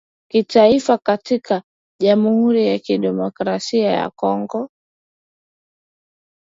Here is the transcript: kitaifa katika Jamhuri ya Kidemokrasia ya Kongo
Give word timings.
kitaifa 0.31 0.97
katika 0.97 1.63
Jamhuri 2.01 2.67
ya 2.67 2.79
Kidemokrasia 2.79 3.91
ya 3.91 4.09
Kongo 4.09 4.69